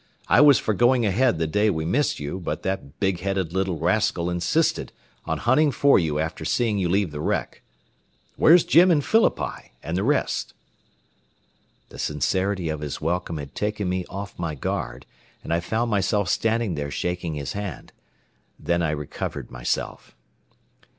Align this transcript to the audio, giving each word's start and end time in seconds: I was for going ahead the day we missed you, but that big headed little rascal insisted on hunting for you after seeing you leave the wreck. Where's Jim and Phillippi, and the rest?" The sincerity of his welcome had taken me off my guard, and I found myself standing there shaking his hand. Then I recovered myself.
I 0.27 0.41
was 0.41 0.57
for 0.57 0.73
going 0.73 1.05
ahead 1.05 1.37
the 1.37 1.45
day 1.45 1.69
we 1.69 1.85
missed 1.85 2.19
you, 2.19 2.39
but 2.39 2.63
that 2.63 2.99
big 2.99 3.19
headed 3.19 3.53
little 3.53 3.77
rascal 3.77 4.31
insisted 4.31 4.91
on 5.25 5.37
hunting 5.37 5.69
for 5.69 5.99
you 5.99 6.17
after 6.17 6.43
seeing 6.43 6.79
you 6.79 6.89
leave 6.89 7.11
the 7.11 7.19
wreck. 7.21 7.61
Where's 8.35 8.63
Jim 8.63 8.89
and 8.89 9.05
Phillippi, 9.05 9.73
and 9.83 9.95
the 9.95 10.03
rest?" 10.03 10.55
The 11.89 11.99
sincerity 11.99 12.67
of 12.67 12.79
his 12.81 12.99
welcome 12.99 13.37
had 13.37 13.53
taken 13.53 13.89
me 13.89 14.07
off 14.09 14.39
my 14.39 14.55
guard, 14.55 15.05
and 15.43 15.53
I 15.53 15.59
found 15.59 15.91
myself 15.91 16.29
standing 16.29 16.73
there 16.73 16.89
shaking 16.89 17.35
his 17.35 17.53
hand. 17.53 17.93
Then 18.57 18.81
I 18.81 18.89
recovered 18.89 19.51
myself. 19.51 20.15